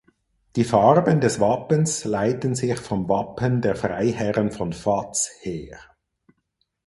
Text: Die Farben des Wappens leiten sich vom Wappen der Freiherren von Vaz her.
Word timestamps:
Die 0.55 0.63
Farben 0.63 1.21
des 1.21 1.39
Wappens 1.39 2.05
leiten 2.05 2.55
sich 2.55 2.79
vom 2.79 3.07
Wappen 3.07 3.61
der 3.61 3.75
Freiherren 3.75 4.49
von 4.51 4.73
Vaz 4.73 5.29
her. 5.41 5.79